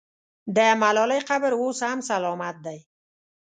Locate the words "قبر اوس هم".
1.29-1.99